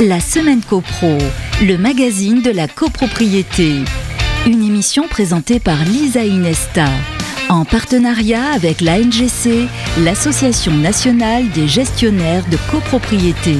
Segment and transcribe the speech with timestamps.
[0.00, 1.16] La Semaine CoPro,
[1.62, 3.76] le magazine de la copropriété.
[4.46, 6.88] Une émission présentée par Lisa Inesta,
[7.48, 9.66] en partenariat avec l'ANGC,
[10.00, 13.56] l'Association nationale des gestionnaires de copropriété.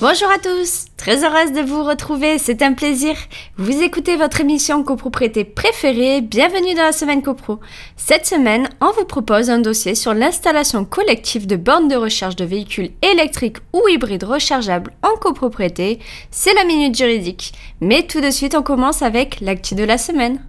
[0.00, 3.14] Bonjour à tous, très heureuse de vous retrouver, c'est un plaisir.
[3.58, 7.60] Vous écoutez votre émission copropriété préférée, bienvenue dans la semaine copro.
[7.94, 12.46] Cette semaine, on vous propose un dossier sur l'installation collective de bornes de recharge de
[12.46, 15.98] véhicules électriques ou hybrides rechargeables en copropriété.
[16.30, 17.52] C'est la minute juridique.
[17.82, 20.40] Mais tout de suite, on commence avec l'actu de la semaine.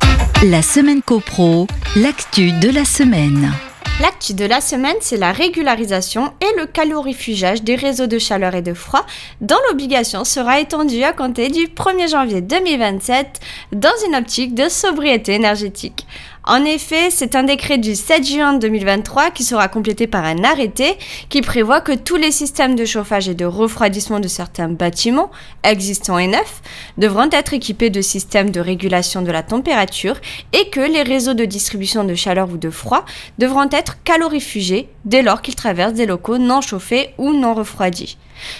[0.41, 3.51] La semaine copro, l'actu de la semaine.
[4.01, 8.61] L'actu de la semaine, c'est la régularisation et le calorifugage des réseaux de chaleur et
[8.61, 9.05] de froid,
[9.39, 13.39] dont l'obligation sera étendue à compter du 1er janvier 2027
[13.71, 16.05] dans une optique de sobriété énergétique.
[16.47, 20.95] En effet, c'est un décret du 7 juin 2023 qui sera complété par un arrêté
[21.27, 25.31] qui prévoit que tous les systèmes de chauffage et de refroidissement de certains bâtiments,
[25.63, 26.61] existants et neufs,
[26.99, 30.17] devront être équipés de systèmes de régulation de la température
[30.53, 33.05] et que les réseaux de distribution de chaleur ou de froid
[33.39, 38.17] devront être calorifugés dès lors qu'ils traversent des locaux non chauffés ou non refroidis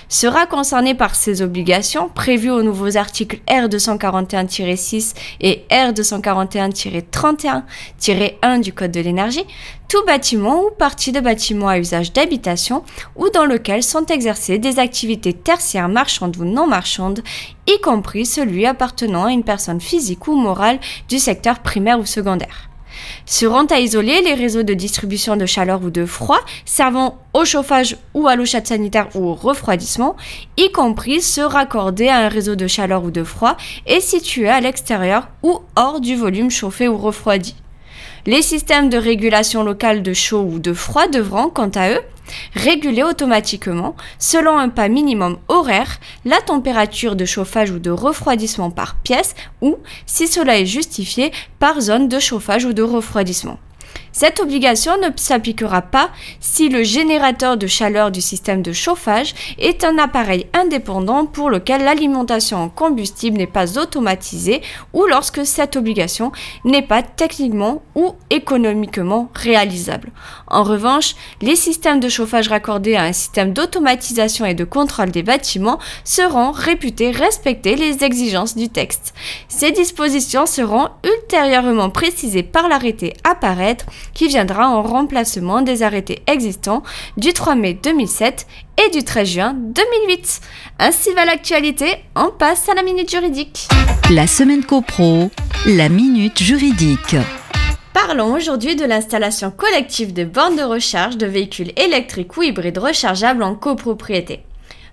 [0.10, 9.00] sera concerné par ces obligations prévues aux nouveaux articles R241-6 et R241-31-1 du Code de
[9.00, 9.46] l'énergie,
[9.88, 12.84] tout bâtiment ou partie de bâtiment à usage d'habitation
[13.16, 17.22] ou dans lequel sont exercées des activités tertiaires marchandes ou non marchandes,
[17.68, 22.70] y compris celui appartenant à une personne physique ou morale du secteur primaire ou secondaire
[23.26, 27.98] seront à isoler les réseaux de distribution de chaleur ou de froid servant au chauffage
[28.14, 30.16] ou à l'eau chaude sanitaire ou au refroidissement,
[30.58, 34.62] y compris ceux raccordés à un réseau de chaleur ou de froid et situés à
[34.62, 37.56] l'extérieur ou hors du volume chauffé ou refroidi.
[38.28, 42.02] Les systèmes de régulation locale de chaud ou de froid devront, quant à eux,
[42.56, 48.96] réguler automatiquement, selon un pas minimum horaire, la température de chauffage ou de refroidissement par
[48.96, 53.60] pièce ou, si cela est justifié, par zone de chauffage ou de refroidissement.
[54.18, 56.10] Cette obligation ne s'appliquera pas
[56.40, 61.84] si le générateur de chaleur du système de chauffage est un appareil indépendant pour lequel
[61.84, 64.62] l'alimentation en combustible n'est pas automatisée
[64.94, 66.32] ou lorsque cette obligation
[66.64, 70.14] n'est pas techniquement ou économiquement réalisable.
[70.48, 75.24] En revanche, les systèmes de chauffage raccordés à un système d'automatisation et de contrôle des
[75.24, 79.14] bâtiments seront réputés respecter les exigences du texte.
[79.50, 86.22] Ces dispositions seront ultérieurement précisées par l'arrêté à paraître qui viendra en remplacement des arrêtés
[86.28, 86.84] existants
[87.18, 88.48] du 3 mai 2007
[88.86, 90.42] et du 13 juin 2008.
[90.80, 93.68] Ainsi va l'actualité, on passe à la minute juridique.
[94.12, 95.32] La semaine copro,
[95.66, 97.16] la minute juridique.
[97.94, 103.42] Parlons aujourd'hui de l'installation collective de bornes de recharge de véhicules électriques ou hybrides rechargeables
[103.42, 104.44] en copropriété.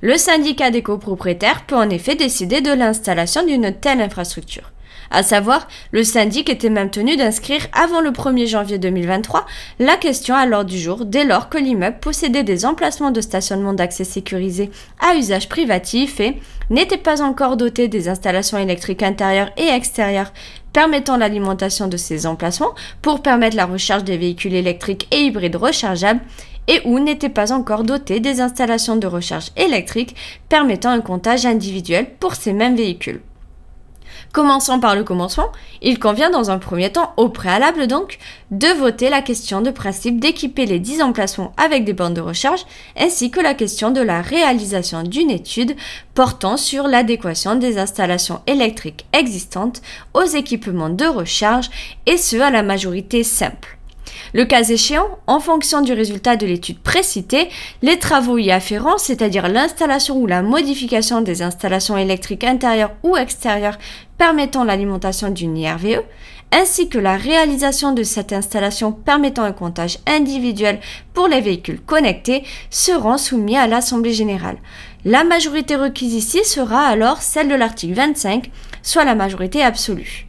[0.00, 4.72] Le syndicat des copropriétaires peut en effet décider de l'installation d'une telle infrastructure.
[5.10, 9.44] À savoir, le syndic était même tenu d'inscrire avant le 1er janvier 2023
[9.78, 13.75] la question à l'ordre du jour dès lors que l'immeuble possédait des emplacements de stationnement
[13.75, 14.70] d'accès sécurisé
[15.00, 20.32] à usage privatif et n'était pas encore doté des installations électriques intérieures et extérieures
[20.72, 26.20] permettant l'alimentation de ces emplacements pour permettre la recharge des véhicules électriques et hybrides rechargeables
[26.69, 30.16] et où n'était pas encore doté des installations de recharge électrique
[30.48, 33.20] permettant un comptage individuel pour ces mêmes véhicules.
[34.32, 35.52] Commençons par le commencement.
[35.82, 38.18] Il convient dans un premier temps, au préalable donc,
[38.50, 42.64] de voter la question de principe d'équiper les 10 emplacements avec des bandes de recharge,
[42.98, 45.76] ainsi que la question de la réalisation d'une étude
[46.14, 49.82] portant sur l'adéquation des installations électriques existantes
[50.14, 51.70] aux équipements de recharge,
[52.06, 53.78] et ce à la majorité simple.
[54.32, 57.48] Le cas échéant, en fonction du résultat de l'étude précitée,
[57.82, 63.78] les travaux y afférents, c'est-à-dire l'installation ou la modification des installations électriques intérieures ou extérieures
[64.18, 66.02] permettant l'alimentation d'une IRVE,
[66.52, 70.80] ainsi que la réalisation de cette installation permettant un comptage individuel
[71.14, 74.58] pour les véhicules connectés, seront soumis à l'Assemblée générale.
[75.04, 78.50] La majorité requise ici sera alors celle de l'article 25,
[78.82, 80.26] soit la majorité absolue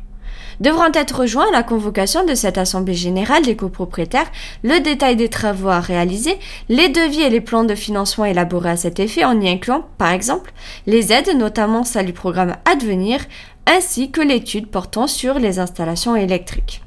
[0.63, 4.31] devront être rejoints à la convocation de cette Assemblée générale des copropriétaires
[4.63, 6.39] le détail des travaux à réaliser,
[6.69, 10.11] les devis et les plans de financement élaborés à cet effet en y incluant, par
[10.11, 10.53] exemple,
[10.87, 13.19] les aides, notamment celles du programme Advenir,
[13.67, 16.81] ainsi que l'étude portant sur les installations électriques.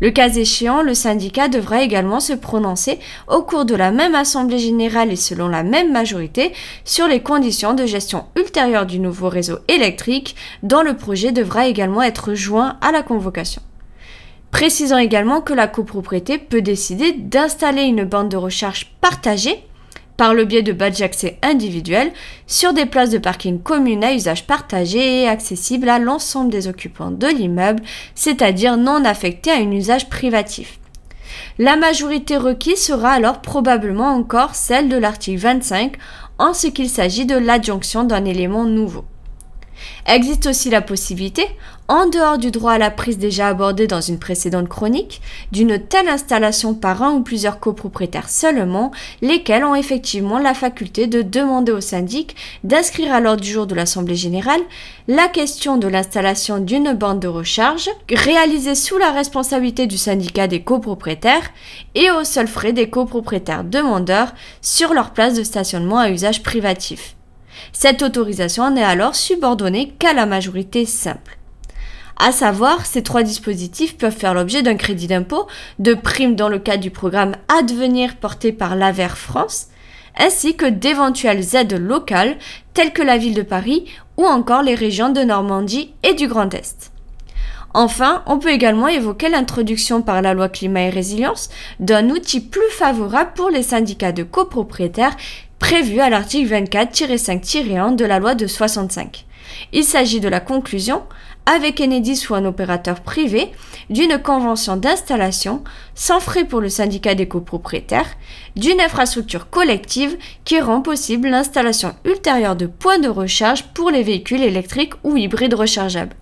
[0.00, 2.98] Le cas échéant, le syndicat devra également se prononcer
[3.28, 6.52] au cours de la même Assemblée générale et selon la même majorité
[6.84, 12.02] sur les conditions de gestion ultérieure du nouveau réseau électrique dont le projet devra également
[12.02, 13.62] être joint à la convocation.
[14.50, 19.62] Précisons également que la copropriété peut décider d'installer une bande de recharge partagée
[20.16, 22.12] par le biais de badges d'accès individuels
[22.46, 27.10] sur des places de parking communes à usage partagé et accessibles à l'ensemble des occupants
[27.10, 27.82] de l'immeuble,
[28.14, 30.78] c'est-à-dire non affectés à un usage privatif.
[31.58, 35.96] La majorité requise sera alors probablement encore celle de l'article 25
[36.38, 39.04] en ce qu'il s'agit de l'adjonction d'un élément nouveau.
[40.06, 41.46] Existe aussi la possibilité,
[41.88, 45.20] en dehors du droit à la prise déjà abordé dans une précédente chronique,
[45.52, 48.90] d'une telle installation par un ou plusieurs copropriétaires seulement,
[49.22, 53.74] lesquels ont effectivement la faculté de demander au syndic d'inscrire à l'ordre du jour de
[53.74, 54.60] l'Assemblée générale
[55.08, 60.62] la question de l'installation d'une bande de recharge réalisée sous la responsabilité du syndicat des
[60.62, 61.50] copropriétaires
[61.94, 67.15] et aux seuls frais des copropriétaires demandeurs sur leur place de stationnement à usage privatif.
[67.72, 71.38] Cette autorisation n'est alors subordonnée qu'à la majorité simple.
[72.18, 75.46] À savoir, ces trois dispositifs peuvent faire l'objet d'un crédit d'impôt,
[75.78, 79.68] de primes dans le cadre du programme Advenir porté par l'AVER France,
[80.18, 82.36] ainsi que d'éventuelles aides locales
[82.72, 83.84] telles que la ville de Paris
[84.16, 86.90] ou encore les régions de Normandie et du Grand Est.
[87.74, 92.70] Enfin, on peut également évoquer l'introduction par la loi climat et résilience d'un outil plus
[92.70, 95.14] favorable pour les syndicats de copropriétaires
[95.58, 99.24] prévu à l'article 24-5-1 de la loi de 65.
[99.72, 101.02] Il s'agit de la conclusion,
[101.46, 103.52] avec Enedis ou un opérateur privé,
[103.88, 105.62] d'une convention d'installation
[105.94, 108.16] sans frais pour le syndicat des copropriétaires,
[108.56, 114.42] d'une infrastructure collective qui rend possible l'installation ultérieure de points de recharge pour les véhicules
[114.42, 116.16] électriques ou hybrides rechargeables.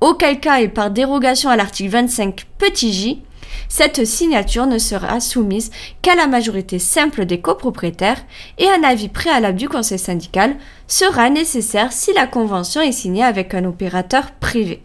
[0.00, 3.22] Auquel cas et par dérogation à l'article 25 petit j,
[3.68, 5.70] cette signature ne sera soumise
[6.02, 8.22] qu'à la majorité simple des copropriétaires
[8.58, 10.56] et un avis préalable du conseil syndical
[10.86, 14.82] sera nécessaire si la convention est signée avec un opérateur privé.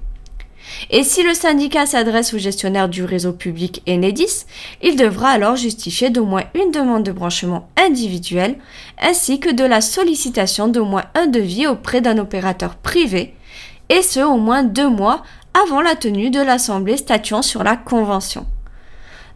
[0.90, 4.46] Et si le syndicat s'adresse au gestionnaire du réseau public Enedis,
[4.82, 8.58] il devra alors justifier d'au moins une demande de branchement individuel
[9.00, 13.36] ainsi que de la sollicitation d'au moins un devis auprès d'un opérateur privé,
[13.90, 15.24] et ce au moins deux mois
[15.54, 18.46] avant la tenue de l'Assemblée statuant sur la convention.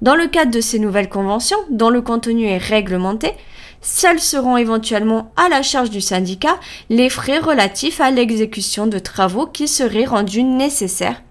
[0.02, 3.34] Dans le cadre de ces nouvelles conventions, dont le contenu est réglementé,
[3.82, 6.58] seuls seront éventuellement à la charge du syndicat
[6.90, 11.22] les frais relatifs à l'exécution de travaux qui seraient rendus nécessaires,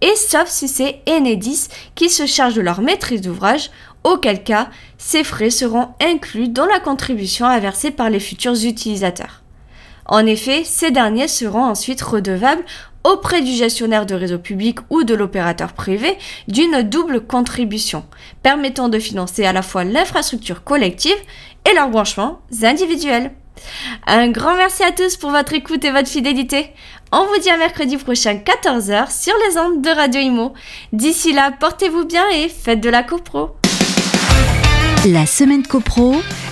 [0.00, 3.70] et sauf si c'est Enedis qui se charge de leur maîtrise d'ouvrage,
[4.04, 9.42] auquel cas ces frais seront inclus dans la contribution à verser par les futurs utilisateurs.
[10.06, 12.64] En effet, ces derniers seront ensuite redevables
[13.08, 16.16] auprès du gestionnaire de réseau public ou de l'opérateur privé
[16.46, 18.04] d'une double contribution,
[18.42, 21.16] permettant de financer à la fois l'infrastructure collective
[21.68, 23.32] et leurs branchements individuels.
[24.06, 26.70] Un grand merci à tous pour votre écoute et votre fidélité.
[27.10, 30.52] On vous dit à mercredi prochain 14h sur les ondes de Radio Imo.
[30.92, 33.56] D'ici là, portez-vous bien et faites de la copro.
[35.06, 36.16] La semaine copro,